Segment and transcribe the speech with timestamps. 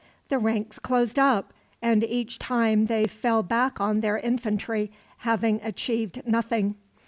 [0.29, 6.23] The ranks closed up, and each time they fell back on their infantry, having achieved
[6.25, 6.73] nothing.